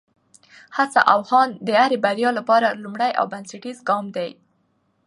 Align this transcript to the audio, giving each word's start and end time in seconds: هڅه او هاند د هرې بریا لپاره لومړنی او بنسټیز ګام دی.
هڅه 0.77 1.01
او 1.13 1.19
هاند 1.29 1.53
د 1.67 1.69
هرې 1.81 1.97
بریا 2.05 2.29
لپاره 2.39 2.77
لومړنی 2.83 3.11
او 3.19 3.25
بنسټیز 3.33 3.77
ګام 3.89 4.05
دی. 4.15 4.29